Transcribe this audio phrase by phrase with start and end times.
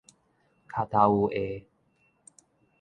[0.03, 0.05] 跤頭
[1.29, 1.65] 趺下